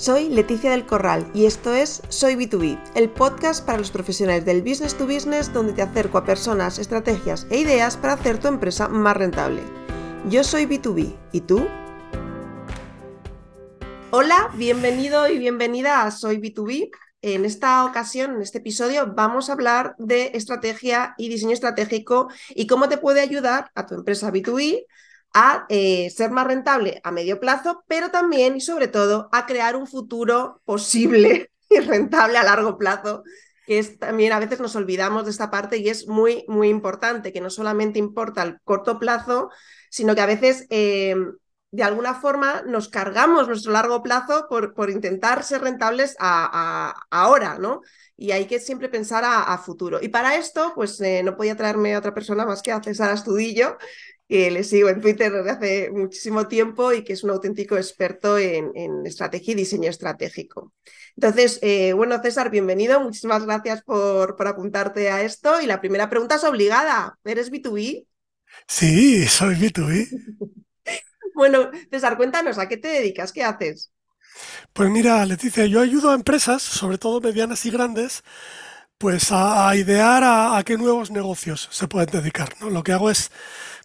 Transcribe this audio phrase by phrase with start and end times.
[0.00, 4.62] Soy Leticia del Corral y esto es Soy B2B, el podcast para los profesionales del
[4.62, 8.88] business to business donde te acerco a personas, estrategias e ideas para hacer tu empresa
[8.88, 9.60] más rentable.
[10.30, 11.66] Yo soy B2B, ¿y tú?
[14.10, 16.88] Hola, bienvenido y bienvenida a Soy B2B.
[17.20, 22.66] En esta ocasión, en este episodio, vamos a hablar de estrategia y diseño estratégico y
[22.66, 24.86] cómo te puede ayudar a tu empresa B2B
[25.32, 29.76] a eh, ser más rentable a medio plazo, pero también y sobre todo a crear
[29.76, 33.22] un futuro posible y rentable a largo plazo,
[33.66, 37.32] que es también a veces nos olvidamos de esta parte y es muy, muy importante,
[37.32, 39.50] que no solamente importa el corto plazo,
[39.90, 41.14] sino que a veces eh,
[41.72, 47.58] de alguna forma nos cargamos nuestro largo plazo por, por intentar ser rentables a, ahora,
[47.58, 47.82] ¿no?
[48.16, 49.98] Y hay que siempre pensar a, futuro.
[50.02, 53.10] Y para esto, pues eh, no podía traerme a otra persona más que a César
[53.10, 53.78] Astudillo,
[54.30, 58.38] que le sigo en Twitter desde hace muchísimo tiempo y que es un auténtico experto
[58.38, 60.72] en, estrategia y diseño estratégico.
[61.16, 63.00] Entonces, eh, bueno, César, bienvenido.
[63.00, 65.60] Muchísimas gracias por, por apuntarte a esto.
[65.60, 67.18] Y la primera pregunta es obligada.
[67.24, 68.06] ¿Eres B2B?
[68.68, 70.08] Sí, soy B2B.
[71.34, 73.32] bueno, César, cuéntanos, ¿a qué te dedicas?
[73.32, 73.90] ¿Qué haces?
[74.72, 78.22] Pues mira, Leticia, yo ayudo a empresas, sobre todo medianas y grandes,
[78.96, 82.50] pues a, idear a, a, qué nuevos negocios se pueden dedicar.
[82.60, 82.70] ¿no?
[82.70, 83.32] Lo que hago es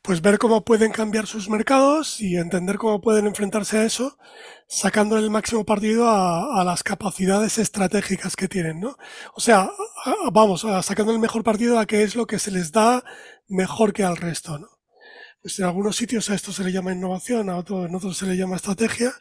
[0.06, 4.20] pues ver cómo pueden cambiar sus mercados y entender cómo pueden enfrentarse a eso,
[4.68, 8.98] sacando el máximo partido a, las capacidades estratégicas que tienen, ¿no?
[9.34, 9.72] O sea,
[10.32, 13.04] vamos, sacando el mejor partido a qué es lo que se les da
[13.48, 14.68] mejor que al resto, ¿no?
[15.42, 18.28] Pues en algunos sitios a esto se le llama innovación, a otros, en otros se
[18.28, 19.12] le llama estrategia,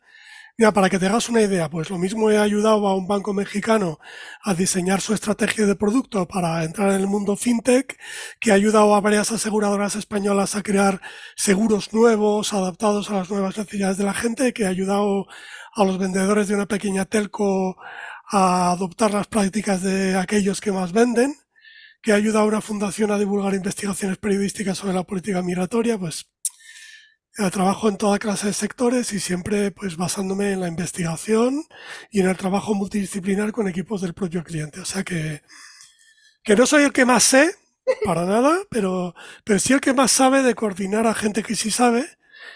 [0.56, 3.32] Mira, para que te hagas una idea, pues lo mismo he ayudado a un banco
[3.34, 3.98] mexicano
[4.40, 7.98] a diseñar su estrategia de producto para entrar en el mundo fintech,
[8.38, 11.00] que ha ayudado a varias aseguradoras españolas a crear
[11.34, 15.26] seguros nuevos, adaptados a las nuevas necesidades de la gente, que ha ayudado
[15.74, 17.76] a los vendedores de una pequeña telco
[18.30, 21.34] a adoptar las prácticas de aquellos que más venden,
[22.00, 26.26] que ha ayudado a una fundación a divulgar investigaciones periodísticas sobre la política migratoria, pues
[27.50, 31.64] trabajo en toda clase de sectores y siempre pues basándome en la investigación
[32.10, 34.80] y en el trabajo multidisciplinar con equipos del propio cliente.
[34.80, 35.42] O sea que,
[36.44, 37.56] que no soy el que más sé,
[38.04, 41.70] para nada, pero, pero sí el que más sabe de coordinar a gente que sí
[41.70, 42.08] sabe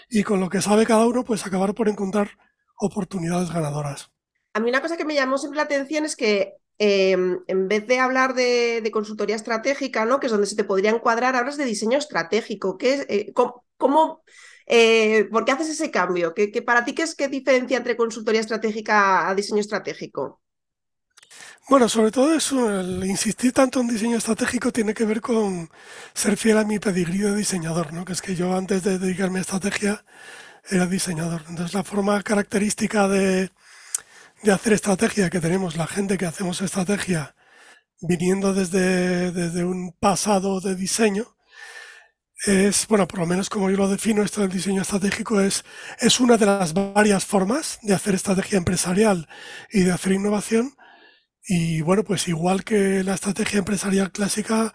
[0.09, 2.29] y con lo que sabe cada uno pues acabar por encontrar
[2.77, 4.09] oportunidades ganadoras.
[4.53, 7.85] A mí una cosa que me llamó siempre la atención es que em, en vez
[7.85, 10.19] de hablar de, consultoría estratégica, ¿no?
[10.19, 12.77] que es donde se te podría encuadrar, hablas de diseño estratégico.
[12.77, 14.23] ¿Qué eh, cómo,
[14.69, 16.33] eh, ¿Por qué haces ese cambio?
[16.35, 20.41] ¿Qué, para ti qué es qué diferencia entre consultoría estratégica a diseño estratégico?
[21.69, 25.69] Bueno, sobre todo eso, el insistir tanto en diseño estratégico tiene que ver con
[26.13, 28.05] ser fiel a mi pedigrí de diseñador, ¿no?
[28.05, 30.03] Que es que yo antes de dedicarme a estrategia
[30.69, 31.43] era diseñador.
[31.49, 33.51] Entonces la forma característica de,
[34.43, 37.35] de hacer estrategia que tenemos la gente que hacemos estrategia
[38.01, 41.35] viniendo desde, desde un pasado de diseño,
[42.45, 45.65] es, bueno, por lo menos como yo lo defino, esto del diseño estratégico es,
[45.99, 49.27] es una de las varias formas de hacer estrategia empresarial
[49.71, 50.75] y de hacer innovación.
[51.47, 54.73] Y bueno, pues igual que la estrategia empresarial clásica,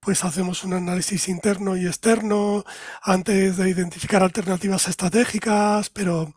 [0.00, 2.64] pues hacemos un análisis interno y externo
[3.02, 6.34] antes de identificar alternativas estratégicas, pero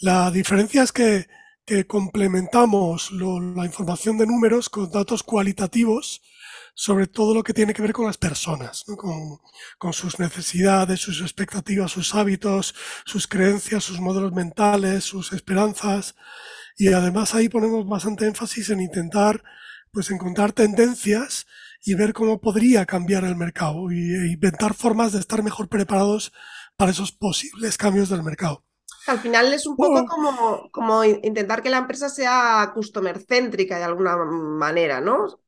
[0.00, 1.26] la diferencia es que,
[1.66, 6.22] que complementamos la información de números con datos cualitativos
[6.74, 8.84] sobre todo lo que tiene que ver con las personas,
[9.78, 12.74] con, sus necesidades, sus expectativas, sus hábitos,
[13.06, 16.16] sus creencias, sus modelos mentales, sus esperanzas.
[16.76, 19.42] Y además ahí ponemos bastante énfasis en intentar
[19.92, 21.46] pues encontrar tendencias
[21.84, 26.32] y ver cómo podría cambiar el mercado y, e inventar formas de estar mejor preparados
[26.76, 28.64] para esos posibles cambios del mercado.
[29.06, 33.84] Al final es un poco como, como intentar que la empresa sea customer céntrica de
[33.84, 35.43] alguna manera, ¿no?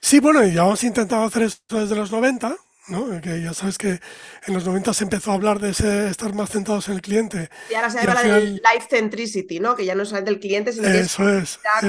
[0.00, 2.56] Sí, bueno, ya hemos intentado hacer esto desde los 90,
[2.88, 3.20] ¿no?
[3.20, 4.00] Que ya sabes que
[4.46, 5.70] en los 90 se empezó a hablar de
[6.10, 7.50] estar más centrados en el cliente.
[7.70, 9.76] Y ahora se habla del life centricity, ¿no?
[9.76, 11.16] Que ya no es del cliente, sino que es,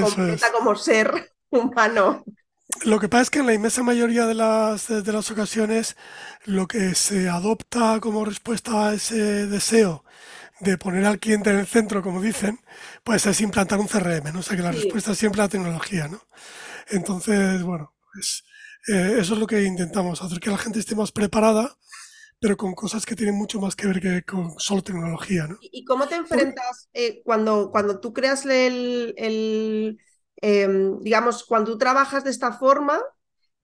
[0.00, 2.24] completa como ser humano.
[2.82, 5.96] Lo que pasa es que en la inmensa mayoría de las, de las ocasiones
[6.44, 10.04] lo que se adopta como respuesta a ese deseo
[10.60, 12.60] de poner al cliente en el centro, como dicen,
[13.02, 14.40] pues es implantar un CRM, ¿no?
[14.40, 16.20] O sea que la respuesta es siempre la tecnología, ¿no?
[16.88, 18.44] Entonces, bueno, pues
[18.88, 21.76] eh, eso es lo que intentamos, hacer que la gente esté más preparada,
[22.38, 25.46] pero con cosas que tienen mucho más que ver que con solo tecnología.
[25.46, 25.56] ¿no?
[25.60, 29.98] ¿Y cómo te enfrentas eh, cuando, cuando tú creas el, el
[30.42, 33.00] em, digamos, cuando tú trabajas de esta forma,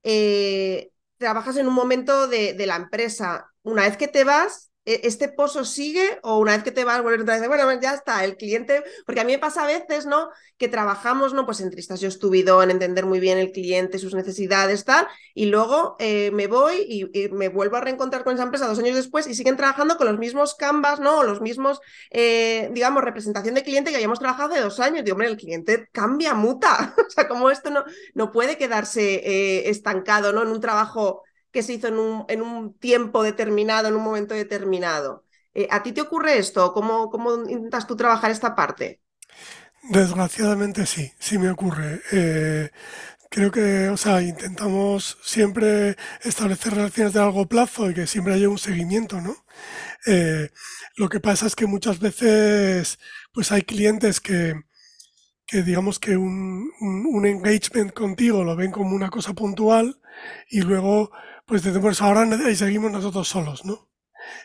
[0.03, 3.51] eh, trabajas en un momento de, de, la empresa.
[3.61, 6.97] Una vez que te vas, ¿e-, ¿este pozo sigue o una vez que te vas
[6.97, 9.67] a volver otra vez, bueno, ya está, el cliente, porque a mí me pasa a
[9.67, 10.29] veces, ¿no?
[10.57, 11.45] Que trabajamos, ¿no?
[11.45, 15.45] Pues en Tristas yo estuve en entender muy bien el cliente, sus necesidades, tal, y
[15.45, 19.27] luego eh, me voy y, me vuelvo a reencontrar con esa empresa dos años después
[19.27, 21.19] y siguen trabajando con los mismos canvas, ¿no?
[21.19, 21.79] O los mismos,
[22.09, 25.03] eh, digamos, representación de cliente que habíamos trabajado hace dos años.
[25.03, 26.95] Digo, hombre, el cliente cambia, muta.
[27.07, 27.83] o sea, como esto no,
[28.15, 30.41] no puede quedarse eh, estancado, ¿no?
[30.41, 34.33] En un trabajo que se hizo en un, en un tiempo determinado, en un momento
[34.35, 35.25] determinado.
[35.53, 36.73] Eh, ¿A ti te ocurre esto?
[36.73, 39.01] ¿Cómo, ¿Cómo intentas tú trabajar esta parte?
[39.89, 42.01] Desgraciadamente sí, sí me ocurre.
[42.11, 42.69] Eh,
[43.31, 48.49] creo que, o sea, intentamos siempre establecer relaciones de largo plazo y que siempre haya
[48.49, 49.35] un seguimiento, ¿no?
[50.07, 50.49] Eh,
[50.97, 52.99] lo que pasa es que muchas veces,
[53.33, 54.55] pues hay clientes que,
[55.47, 59.99] que digamos que un, un, un engagement contigo lo ven como una cosa puntual
[60.49, 61.11] y luego
[61.51, 62.25] pues pues ahora
[62.55, 63.89] seguimos nosotros solos, ¿no?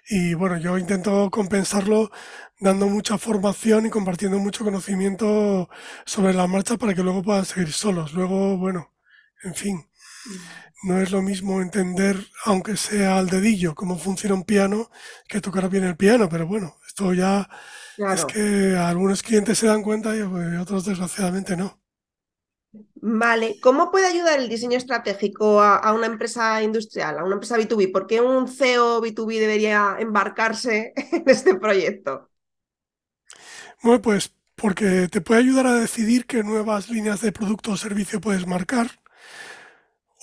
[0.08, 2.10] Y bueno, yo intento compensarlo
[2.58, 5.70] dando mucha formación y compartiendo mucho conocimiento
[6.04, 8.12] sobre la marcha para que luego puedan seguir solos.
[8.12, 8.92] Luego, bueno,
[9.44, 9.88] en fin,
[10.82, 14.90] no es lo mismo entender, aunque sea al dedillo, cómo funciona un piano,
[15.28, 17.48] que tocar bien el piano, pero bueno, esto ya
[18.12, 21.85] es que algunos clientes se dan cuenta y otros desgraciadamente no.
[22.94, 27.92] Vale, ¿cómo puede ayudar el diseño estratégico a, una empresa industrial, a una empresa B2B?
[27.92, 32.30] ¿Por qué un CEO B2B debería embarcarse en este proyecto?
[33.82, 38.20] Bueno, pues porque te puede ayudar a decidir qué nuevas líneas de producto o servicio
[38.20, 38.90] puedes marcar,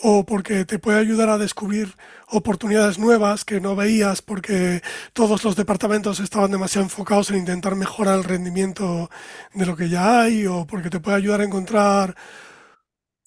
[0.06, 1.96] o porque te puede ayudar a descubrir
[2.28, 4.82] oportunidades nuevas que no veías porque
[5.14, 9.10] todos los departamentos estaban demasiado enfocados en intentar mejorar el rendimiento
[9.54, 12.18] de lo que ya hay, o porque te puede ayudar a encontrar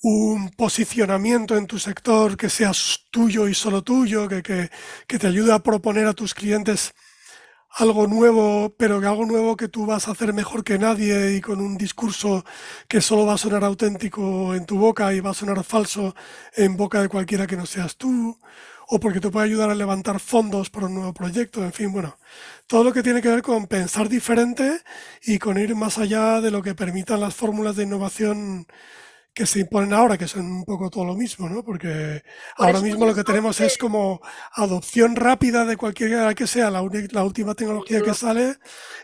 [0.02, 2.72] un posicionamiento en tu sector que sea
[3.10, 4.70] tuyo y solo tuyo, que, que,
[5.06, 6.94] que, te ayude a proponer a tus clientes
[7.78, 11.42] algo nuevo, pero que algo nuevo que tú vas a hacer mejor que nadie y
[11.42, 12.42] con un discurso
[12.88, 16.14] que solo va a sonar auténtico en tu boca y va a sonar falso
[16.54, 18.38] en boca de cualquiera que no seas tú,
[18.88, 22.16] o porque te puede ayudar a levantar fondos para un nuevo proyecto, en fin, bueno,
[22.66, 24.80] todo lo que tiene que ver con pensar diferente
[25.22, 28.66] y con ir más allá de lo que permitan las fórmulas de innovación
[29.36, 31.62] que se imponen ahora, que son un poco todo lo mismo, ¿no?
[31.62, 32.22] Porque
[32.56, 34.22] ahora mismo lo que tenemos es como
[34.54, 38.56] adopción rápida de cualquiera que sea la, la última tecnología que sale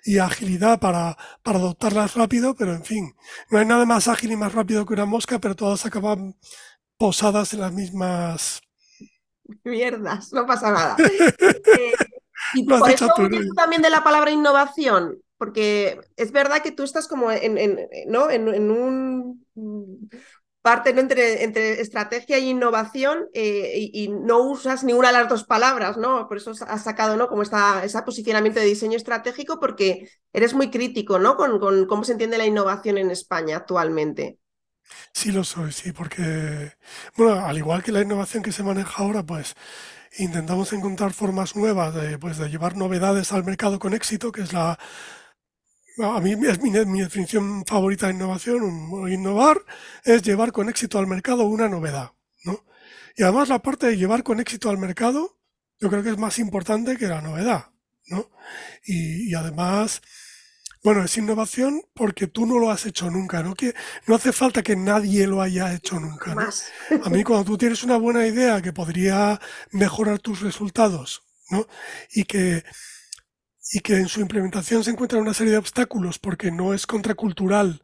[0.06, 3.14] y agilidad para, para adoptarlas rápido, pero en fin,
[3.50, 6.34] no hay nada más ágil y más rápido que una mosca, pero todas acaban
[6.96, 8.62] posadas en las mismas...
[9.64, 10.96] Mierdas, no pasa nada.
[10.98, 11.92] eh,
[12.54, 13.06] y por eso
[13.54, 18.30] también de la palabra innovación, porque es verdad que tú estás como en, ¿no?
[18.30, 19.44] en, un
[20.60, 25.96] parte entre, entre, estrategia e innovación eh, y, no usas ninguna de las dos palabras,
[25.96, 26.28] ¿no?
[26.28, 27.26] Por eso has sacado, ¿no?
[27.26, 31.36] Como ese posicionamiento de diseño estratégico porque eres muy crítico, ¿no?
[31.36, 34.38] Con, con, cómo se entiende la innovación en España actualmente.
[35.12, 36.70] Sí lo soy, sí, porque,
[37.16, 39.56] bueno, al igual que la innovación que se maneja ahora, pues
[40.18, 44.52] intentamos encontrar formas nuevas de, pues, de llevar novedades al mercado con éxito, que es
[44.52, 44.78] la,
[45.98, 48.62] a mí es mi, definición favorita de innovación.
[49.10, 49.62] Innovar
[50.04, 52.12] es llevar con éxito al mercado una novedad,
[52.44, 52.64] ¿no?
[53.16, 55.38] Y además la parte de llevar con éxito al mercado,
[55.78, 57.66] yo creo que es más importante que la novedad,
[58.06, 58.30] ¿no?
[58.84, 60.00] Y, además,
[60.82, 63.54] bueno, es innovación porque tú no lo has hecho nunca, ¿no?
[63.54, 63.74] Que
[64.06, 66.48] no hace falta que nadie lo haya hecho nunca, ¿no?
[67.04, 69.40] A mí cuando tú tienes una buena idea que podría
[69.72, 71.66] mejorar tus resultados, ¿no?
[72.12, 72.64] Y que
[73.70, 77.82] y que en su implementación se encuentran una serie de obstáculos porque no es contracultural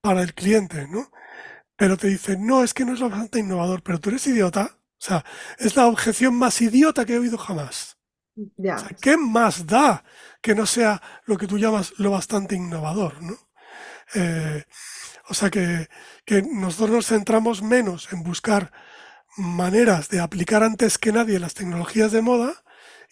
[0.00, 1.10] para el cliente, ¿no?
[1.76, 4.78] Pero te dicen, no, es que no es lo bastante innovador, pero tú eres idiota.
[4.78, 5.24] O sea,
[5.58, 7.98] es la objeción más idiota que he oído jamás.
[8.36, 10.04] O sea, ¿qué más da
[10.40, 13.36] que no sea lo que tú llamas lo bastante innovador, ¿no?
[14.14, 14.64] Eh,
[15.28, 15.88] o sea que,
[16.24, 18.72] que nosotros nos centramos menos en buscar
[19.36, 22.62] maneras de aplicar antes que nadie las tecnologías de moda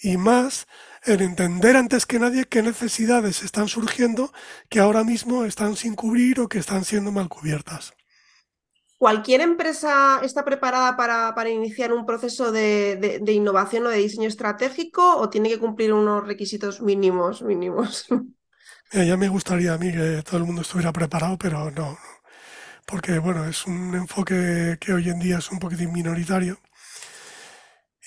[0.01, 0.67] y más
[1.05, 4.33] en entender antes que nadie qué necesidades están surgiendo
[4.69, 7.93] que ahora mismo están sin cubrir o que están siendo mal cubiertas.
[8.97, 14.29] ¿Cualquier empresa está preparada para, para iniciar un proceso de, de, innovación o de diseño
[14.29, 17.43] estratégico o tiene que cumplir unos requisitos mínimos?
[17.43, 18.07] mínimos?
[18.93, 21.99] ya me gustaría a mí que todo el mundo estuviera preparado, pero no,
[22.87, 26.59] porque bueno, es un enfoque que hoy en día es un poquitín minoritario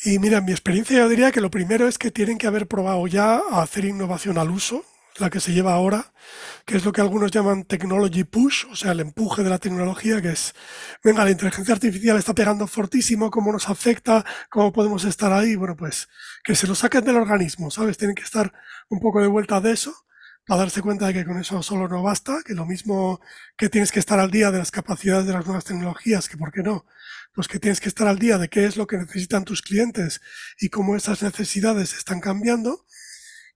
[0.04, 2.68] y mira, en mi experiencia yo diría que lo primero es que tienen que haber
[2.68, 4.86] probado ya a hacer innovación al uso.
[5.20, 6.14] La que se lleva ahora,
[6.64, 10.22] que es lo que algunos llaman technology push, o sea, el empuje de la tecnología,
[10.22, 10.54] que es,
[11.04, 15.76] venga, la inteligencia artificial está pegando fortísimo, cómo nos afecta, cómo podemos estar ahí, bueno,
[15.76, 16.08] pues
[16.44, 17.98] que se lo saquen del organismo, ¿sabes?
[17.98, 18.54] Tienen que estar
[18.90, 19.96] un poco de vuelta de eso
[20.46, 23.20] para darse cuenta de que con eso solo no basta, que lo mismo
[23.58, 26.52] que tienes que estar al día de las capacidades de las nuevas tecnologías, que por
[26.52, 26.86] qué no,
[27.38, 30.22] pues que tienes que estar al día de qué es lo que necesitan tus clientes
[30.60, 32.84] y cómo esas necesidades están cambiando.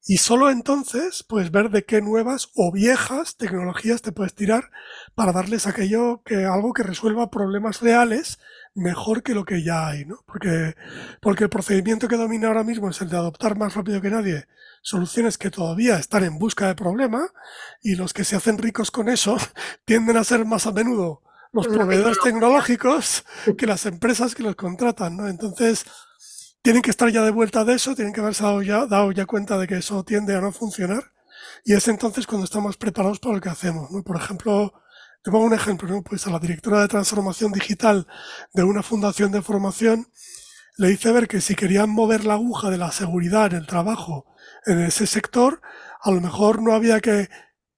[0.06, 4.70] Y solo entonces, pues ver de qué nuevas o viejas tecnologías te puedes tirar
[5.16, 8.38] para darles aquello que, algo que resuelva problemas reales
[8.76, 10.20] mejor que lo que ya hay, ¿no?
[10.28, 10.76] Porque,
[11.20, 14.46] porque el procedimiento que domina ahora mismo es el de adoptar más rápido que nadie
[14.84, 17.30] soluciones que todavía están en busca de problema
[17.82, 19.38] y los que se hacen ricos con eso
[19.86, 23.26] tienden a ser más a menudo los proveedores tecnológicos
[23.58, 25.28] que las empresas que los contratan, ¿no?
[25.28, 25.86] Entonces,
[26.62, 29.26] tienen que estar ya de vuelta de eso, tienen que haberse dado ya, dado ya
[29.26, 31.12] cuenta de que eso tiende a no funcionar.
[31.66, 33.92] Y es entonces cuando estamos preparados para lo que hacemos.
[33.92, 34.04] ¿no?
[34.04, 34.74] Por ejemplo,
[35.24, 36.02] te pongo un ejemplo, ¿no?
[36.04, 38.08] pues a la directora de transformación digital
[38.54, 40.08] de una fundación de formación
[40.78, 44.26] le hice ver que si querían mover la aguja de la seguridad en el trabajo
[44.66, 45.62] en ese sector,
[46.02, 47.30] a lo mejor no había que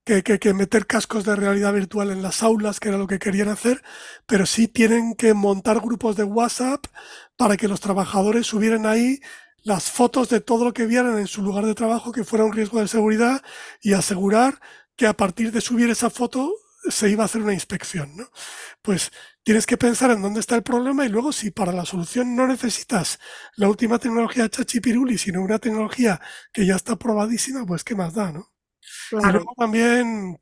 [0.06, 3.48] que, que, meter cascos de realidad virtual en las aulas, que era lo que querían
[3.50, 3.82] hacer,
[4.26, 6.86] pero sí tienen que montar grupos de WhatsApp
[7.38, 9.20] para que los trabajadores subieran ahí
[9.64, 12.54] las fotos de todo lo que vieran en su lugar de trabajo que fuera un
[12.54, 13.42] riesgo de seguridad
[13.82, 14.60] y asegurar
[14.96, 16.54] que a partir de subir esa foto
[16.90, 18.30] se iba a hacer una inspección, ¿no?
[18.82, 19.12] Pues
[19.44, 22.48] tienes que pensar en dónde está el problema y luego si para la solución no
[22.48, 23.20] necesitas
[23.56, 26.20] la última tecnología chachipiruli, sino una tecnología
[26.52, 28.53] que ya está probadísima, pues qué más da, ¿no?
[29.58, 30.40] También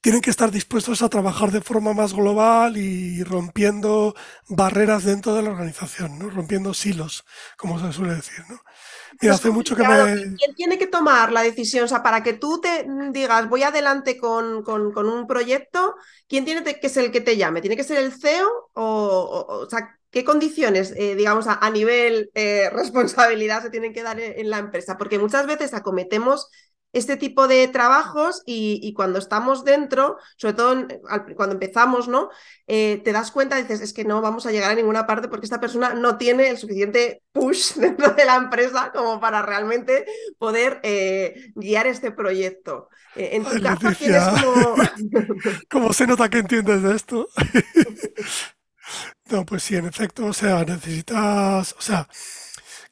[0.00, 4.14] tienen que estar dispuestos a trabajar de forma más global y rompiendo
[4.48, 6.30] barreras dentro de la organización, ¿no?
[6.30, 7.24] Rompiendo silos,
[7.56, 8.60] como se suele decir, ¿no?
[9.20, 10.36] Mira, hace mucho que me...
[10.36, 11.84] ¿Quién tiene que tomar la decisión?
[11.84, 15.94] O sea, para que tú te digas, voy adelante con, con, un proyecto,
[16.28, 17.60] ¿quién tiene que ser el que te llame?
[17.60, 18.48] ¿Tiene que ser el CEO?
[18.74, 24.18] O, o, sea, ¿qué condiciones, eh, digamos, a, nivel eh, responsabilidad se tienen que dar
[24.20, 24.98] en la empresa?
[24.98, 26.50] Porque muchas veces acometemos
[26.94, 30.86] este tipo de trabajos y, cuando estamos dentro, sobre todo
[31.36, 32.30] cuando empezamos, ¿no?
[32.68, 35.46] Eh, te das cuenta, dices, es que no vamos a llegar a ninguna parte porque
[35.46, 40.06] esta persona no tiene el suficiente push dentro de la empresa como para realmente
[40.38, 42.88] poder eh, guiar este proyecto.
[43.16, 44.76] Eh, en tu caso tienes como...
[45.70, 47.28] ¿Cómo se nota que entiendes de esto?
[49.30, 52.08] no, pues sí, en efecto, o sea, necesitas, o sea,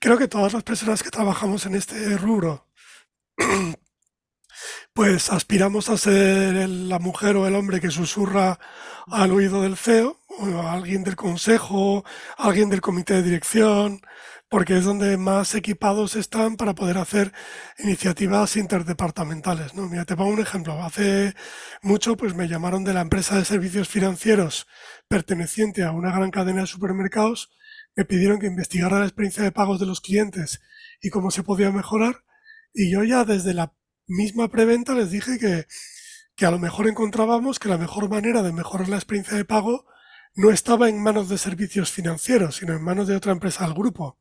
[0.00, 2.66] creo que todas las personas que trabajamos en este rubro
[4.94, 8.58] pues aspiramos a ser la mujer o el hombre que susurra
[9.11, 12.04] al oído del CEO, o a alguien del consejo,
[12.37, 14.02] alguien del comité de dirección,
[14.49, 17.32] porque es donde más equipados están para poder hacer
[17.78, 19.75] iniciativas interdepartamentales.
[19.75, 19.88] ¿no?
[19.88, 20.82] Mira, te pongo un ejemplo.
[20.82, 21.34] Hace
[21.80, 24.66] mucho pues me llamaron de la empresa de servicios financieros
[25.08, 27.50] perteneciente a una gran cadena de supermercados,
[27.96, 30.62] me pidieron que investigara la experiencia de pagos de los clientes
[31.00, 32.25] y cómo se podía mejorar.
[32.72, 33.75] Y yo ya desde la
[34.12, 35.66] misma preventa les dije que,
[36.37, 39.87] que a lo mejor encontrábamos que la mejor manera de mejorar la experiencia de pago
[40.35, 44.19] no estaba en manos de servicios financieros, sino en manos de otra empresa del grupo.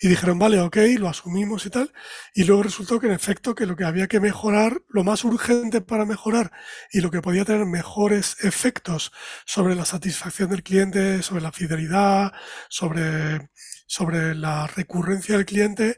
[0.00, 1.92] Y dijeron, vale, ok, lo asumimos y tal.
[2.34, 5.80] Y luego resultó que en efecto que lo que había que mejorar, lo más urgente
[5.80, 6.50] para mejorar
[6.92, 9.12] y lo que podía tener mejores efectos
[9.46, 12.32] sobre la satisfacción del cliente, sobre la fidelidad,
[12.68, 13.50] sobre,
[13.86, 15.96] sobre la recurrencia del cliente,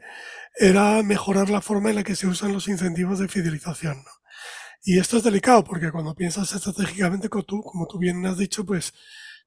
[0.59, 4.03] era mejorar la forma en la que se usan los incentivos de fidelización.
[4.83, 8.65] Y esto es delicado porque cuando piensas estratégicamente, como tú, como tú bien has dicho,
[8.65, 8.93] pues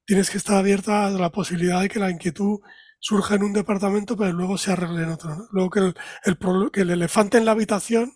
[0.05, 2.59] tienes que estar abierta a la posibilidad de que la inquietud
[2.99, 5.35] surja en un departamento, pero luego se arregle en otro.
[5.35, 5.47] ¿no?
[5.51, 6.37] Luego que el, el,
[6.73, 8.13] el elefante en la habitación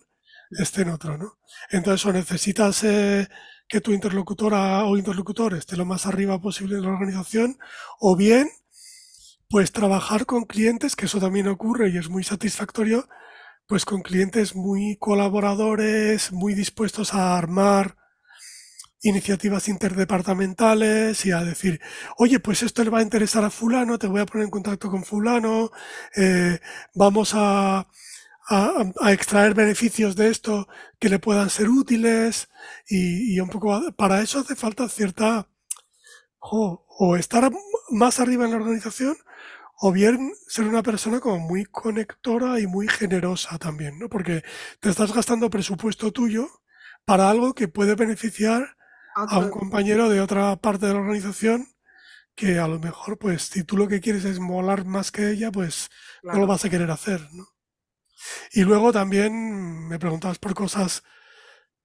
[0.50, 1.18] esté en otro.
[1.18, 1.38] ¿no?
[1.70, 3.28] Entonces, o necesitas eh,
[3.68, 7.58] que tu interlocutora o interlocutor esté lo más arriba posible en la organización,
[7.98, 8.48] o bien
[9.48, 13.08] pues trabajar con clientes, que eso también ocurre y es muy satisfactorio,
[13.66, 17.96] pues con clientes muy colaboradores, muy dispuestos a armar
[19.02, 21.80] iniciativas interdepartamentales y a decir,
[22.18, 24.90] oye, pues esto le va a interesar a fulano, te voy a poner en contacto
[24.90, 25.70] con fulano,
[26.16, 26.60] eh,
[26.94, 27.86] vamos a,
[28.48, 32.48] a, extraer beneficios de esto que le puedan ser útiles
[32.88, 35.48] y, un poco para eso hace falta cierta
[36.40, 37.50] o estar
[37.90, 39.16] más arriba en la organización
[39.78, 44.08] o bien ser una persona como muy conectora y muy generosa también, ¿no?
[44.08, 44.42] Porque
[44.80, 46.48] te estás gastando presupuesto tuyo
[47.04, 48.76] para algo que puede beneficiar
[49.14, 51.68] a un compañero de otra parte de la organización
[52.34, 55.50] que a lo mejor, pues, si tú lo que quieres es molar más que ella,
[55.50, 55.88] pues
[56.22, 57.46] no lo vas a querer hacer, ¿no?
[58.52, 61.02] Y luego también me preguntabas por cosas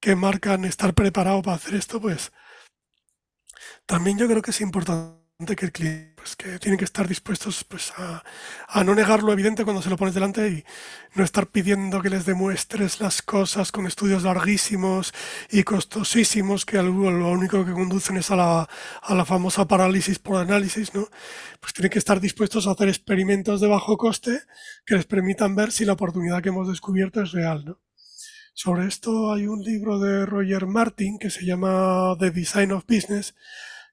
[0.01, 2.31] que marcan estar preparado para hacer esto, pues
[3.85, 7.63] también yo creo que es importante que el cliente, pues que tienen que estar dispuestos
[7.63, 8.23] pues a,
[8.67, 10.63] a, no negar lo evidente cuando se lo pones delante y
[11.15, 15.13] no estar pidiendo que les demuestres las cosas con estudios larguísimos
[15.49, 18.69] y costosísimos que lo, lo único que conducen es a la,
[19.01, 21.07] a la famosa parálisis por análisis, ¿no?
[21.59, 24.41] Pues tienen que estar dispuestos a hacer experimentos de bajo coste
[24.85, 27.79] que les permitan ver si la oportunidad que hemos descubierto es real, ¿no?
[28.53, 33.33] Sobre esto hay un libro de Roger Martin que se llama The Design of Business,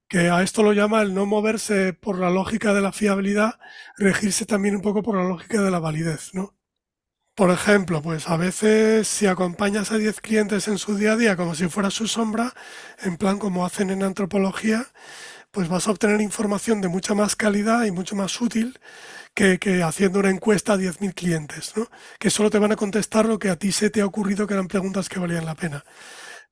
[0.09, 3.59] que a esto lo llama el no moverse por la lógica de la fiabilidad,
[3.99, 6.55] regirse también un poco por la lógica de la validez, ¿no?
[7.35, 11.37] Por ejemplo, pues a veces si acompañas a 10 clientes en su día a día
[11.37, 12.53] como si fuera su sombra,
[13.03, 14.87] en plan como hacen en antropología,
[15.53, 18.79] pues vas a obtener información de mucha más calidad y mucho más útil
[19.35, 21.89] que, que haciendo una encuesta a 10.000 clientes, ¿no?
[22.19, 24.55] Que solo te van a contestar lo que a ti se te ha ocurrido que
[24.55, 25.85] eran preguntas que valían la pena.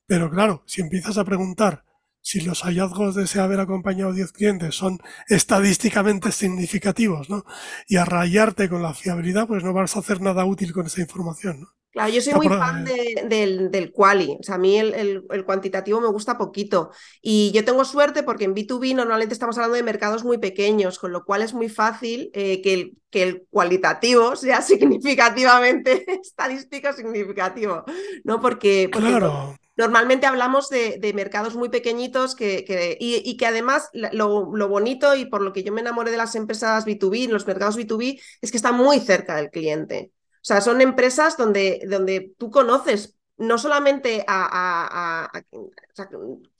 [0.07, 1.85] Pero claro, si empiezas a preguntar
[2.27, 7.45] si los hallazgos de ese haber acompañado 10 clientes son estadísticamente significativos, ¿no?
[7.87, 11.01] Y a rayarte con la fiabilidad, pues no vas a hacer nada útil con esa
[11.01, 11.69] información, ¿no?
[11.93, 15.23] Claro, yo soy muy fan de, del, del, quali, o sea, a mí el, el,
[15.31, 16.91] el, cuantitativo me gusta poquito
[17.23, 21.13] y yo tengo suerte porque en B2B normalmente estamos hablando de mercados muy pequeños, con
[21.13, 27.85] lo cual es muy fácil eh, que, el, que el cualitativo sea significativamente estadístico significativo,
[28.25, 28.41] ¿no?
[28.41, 29.57] Porque, porque claro.
[29.77, 35.53] Normalmente hablamos de, mercados muy pequeñitos que, y, que además lo, bonito y por lo
[35.53, 39.01] que yo me enamoré de las empresas B2B, los mercados B2B, es que están muy
[39.01, 40.13] cerca del cliente.
[40.37, 45.31] O sea, son empresas donde, donde tú conoces no solamente a,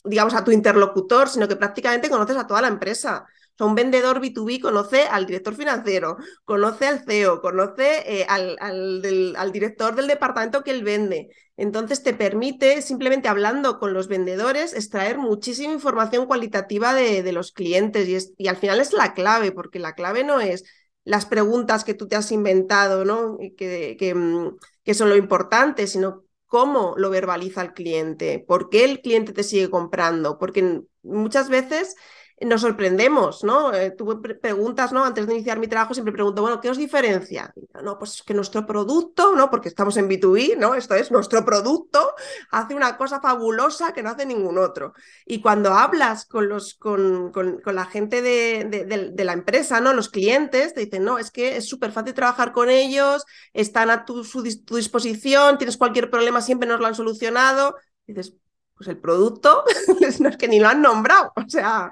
[0.05, 3.25] digamos, a tu interlocutor, sino que prácticamente conoces a toda la empresa.
[3.27, 8.57] O sea, un vendedor B2B conoce al director financiero, conoce al CEO, conoce eh, al,
[8.61, 11.31] al, director del departamento que él vende.
[11.57, 18.09] Entonces te permite, simplemente hablando con los vendedores, extraer muchísima información cualitativa de, los clientes.
[18.09, 20.65] Y, es, y al final es la clave, porque la clave no es
[21.05, 23.39] las preguntas que tú te has inventado, ¿no?
[23.57, 28.85] Que, que, mm, que son lo importante, sino cómo lo verbaliza el cliente, por qué
[28.85, 31.97] el cliente te sigue comprando, porque muchas veces
[32.41, 33.73] nos sorprendemos, ¿no?
[33.73, 35.05] Eh, tú preguntas, ¿no?
[35.05, 37.55] Antes de iniciar mi trabajo siempre pregunto, bueno, ¿qué os diferencia?
[37.83, 39.51] No, pues que nuestro producto, ¿no?
[39.51, 40.75] Porque estamos en B2B, ¿no?
[40.75, 42.15] Esto es, nuestro producto
[42.51, 44.93] hace una cosa fabulosa que no hace ningún otro.
[45.25, 49.81] Y cuando hablas con, los, con, con, con la gente de, de, de, la empresa,
[49.81, 49.95] ¿no?
[49.95, 54.05] Los clientes te dicen, no, es que es súper fácil trabajar con ellos, están a
[54.05, 57.77] tu, su, tu disposición, tienes cualquier problema, siempre nos lo han solucionado.
[58.07, 58.35] Dices,
[58.77, 59.65] pues el producto
[60.21, 61.91] no es que ni lo han nombrado, o sea,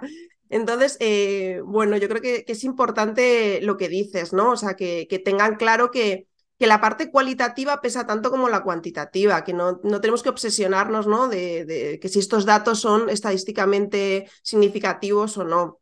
[0.54, 4.52] entonces, eh, bueno, yo creo que, es importante lo que dices, ¿no?
[4.52, 6.28] O sea, que, tengan claro que,
[6.60, 11.08] que, la parte cualitativa pesa tanto como la cuantitativa, que no, no tenemos que obsesionarnos,
[11.08, 11.26] ¿no?
[11.26, 15.80] De, de, que si estos datos son estadísticamente significativos o no.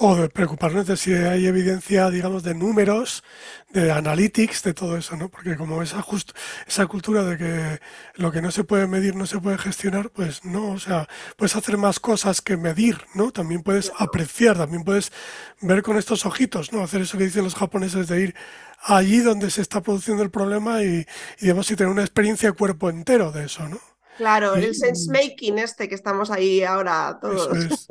[0.00, 3.24] O de preocuparnos de si hay evidencia, digamos, de números,
[3.70, 5.28] de analytics, de todo eso, ¿no?
[5.28, 6.32] Porque como esa, just,
[6.66, 7.80] esa cultura de que
[8.14, 11.56] lo que no se puede medir no se puede gestionar, pues no, o sea, puedes
[11.56, 13.30] hacer más cosas que medir, ¿no?
[13.32, 15.12] También puedes apreciar, también puedes
[15.60, 16.82] ver con estos ojitos, ¿no?
[16.82, 18.34] Hacer eso que dicen los japoneses de ir
[18.82, 21.06] allí donde se está produciendo el problema y,
[21.38, 23.80] y digamos, si tener una experiencia cuerpo entero de eso, ¿no?
[24.18, 27.56] Claro, y, el sense making este que estamos ahí ahora todos.
[27.56, 27.86] Es.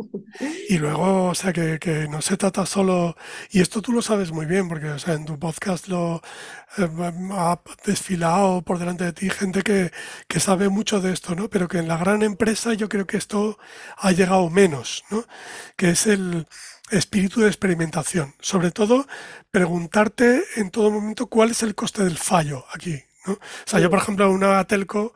[0.69, 3.15] Y luego, o sea, que, que, no se trata solo,
[3.49, 6.21] y esto tú lo sabes muy bien, porque o sea, en tu podcast lo
[6.77, 6.89] eh,
[7.31, 9.91] ha desfilado por delante de ti gente que,
[10.27, 11.49] que sabe mucho de esto, ¿no?
[11.49, 13.57] Pero que en la gran empresa yo creo que esto
[13.95, 15.25] ha llegado menos, ¿no?
[15.77, 16.45] Que es el
[16.91, 18.35] espíritu de experimentación.
[18.41, 19.07] Sobre todo,
[19.49, 23.33] preguntarte en todo momento cuál es el coste del fallo aquí, ¿no?
[23.33, 25.13] O sea, yo, por ejemplo, una telco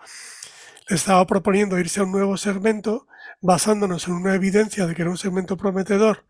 [0.88, 3.08] estaba proponiendo irse a un nuevo segmento
[3.42, 6.26] basándonos en una evidencia de que era un segmento prometedor,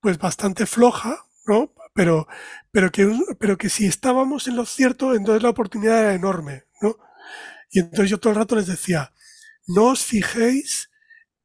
[0.00, 1.72] pues bastante floja, ¿no?
[1.94, 2.26] Pero,
[2.70, 6.96] pero, que, pero que si estábamos en lo cierto, entonces la oportunidad era enorme, ¿no?
[7.70, 9.12] Y entonces yo todo el rato les decía,
[9.66, 10.90] no os fijéis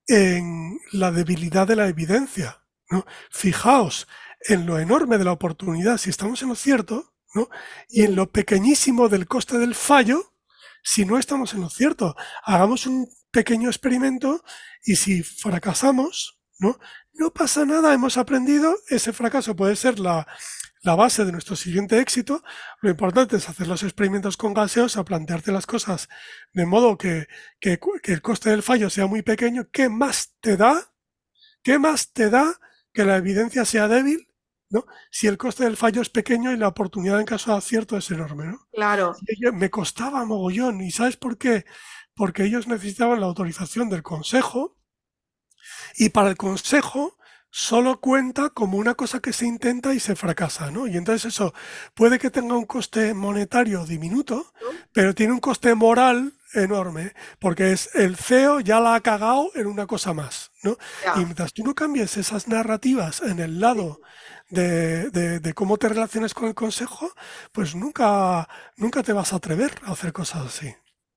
[0.07, 3.05] en la debilidad de la evidencia, ¿no?
[3.29, 4.07] Fijaos
[4.41, 7.49] en lo enorme de la oportunidad si estamos en lo cierto, ¿no?
[7.89, 10.33] Y en lo pequeñísimo del coste del fallo,
[10.87, 12.15] si no estamos en lo cierto.
[12.43, 14.41] Hagamos un pequeño experimento
[14.85, 16.79] y si fracasamos, ¿no?
[17.11, 20.25] No pasa nada, hemos aprendido, ese fracaso puede ser la,
[20.83, 22.41] la base de nuestro siguiente éxito.
[22.79, 26.07] Lo importante es hacer los experimentos con gaseos, a plantearte las cosas
[26.53, 27.27] de modo que,
[27.59, 29.67] que el coste del fallo sea muy pequeño.
[29.69, 30.93] ¿Qué más te da?
[31.63, 32.61] ¿Qué más te da
[32.93, 34.29] que la evidencia sea débil?
[34.69, 34.85] ¿No?
[35.11, 38.09] Si el coste del fallo es pequeño y la oportunidad en caso de acierto es
[38.11, 38.67] enorme, ¿no?
[38.71, 39.15] Claro.
[39.53, 40.81] me costaba mogollón.
[40.81, 41.65] ¿Y sabes por qué?
[42.15, 44.77] Porque ellos necesitaban la autorización del consejo
[45.95, 47.17] y para el consejo
[47.49, 50.85] solo cuenta como una cosa que se intenta y se fracasa, ¿no?
[50.87, 51.53] Y entonces eso
[51.93, 54.53] puede que tenga un coste monetario diminuto,
[54.91, 59.67] pero tiene un coste moral enorme, porque es el CEO ya la ha cagado en
[59.67, 60.77] una cosa más, ¿no?
[61.15, 64.01] Y mientras tú no cambies esas narrativas en el lado
[64.49, 67.11] de, de, cómo te relacionas con el consejo,
[67.51, 70.73] pues nunca, nunca te vas a atrever a hacer cosas así.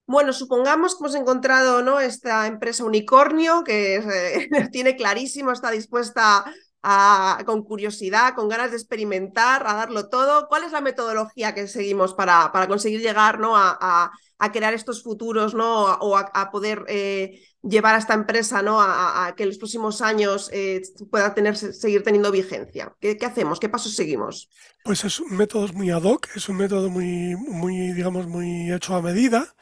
[0.07, 2.01] Bueno, supongamos que hemos encontrado ¿no?
[2.01, 6.45] esta empresa unicornio que eh, tiene clarísimo, está dispuesta
[6.83, 10.49] a, con curiosidad, con ganas de experimentar, a darlo todo.
[10.49, 13.57] ¿Cuál es la metodología que seguimos para, para conseguir llegar ¿no?
[13.57, 15.85] a, a, crear estos futuros ¿no?
[15.85, 18.81] o a, poder eh, llevar a esta empresa ¿no?
[18.81, 22.95] a, que en los próximos años eh, pueda tener, seguir teniendo vigencia?
[23.01, 23.61] ¿Qué, ¿Qué, hacemos?
[23.61, 24.49] ¿Qué pasos seguimos?
[24.85, 28.95] Pues es un método muy ad hoc, es un método muy, muy digamos, muy hecho
[28.95, 29.55] a medida.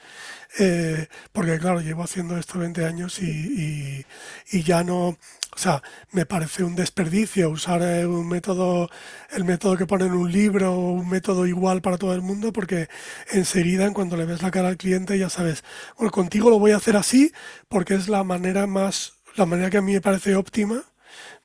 [0.59, 4.05] Eh, porque claro, llevo haciendo esto 20 años y,
[4.51, 5.19] ya no,
[5.59, 8.88] o sea, me parece un desperdicio usar eh, un método,
[9.33, 12.88] el método que pone en un libro, un método igual para todo el mundo, porque
[13.33, 15.64] enseguida, en cuanto le ves la cara al cliente, ya sabes,
[15.97, 17.33] bueno, contigo lo voy a hacer así,
[17.68, 20.85] porque es la manera más, la manera que a mí me parece óptima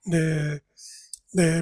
[0.05, 0.61] de,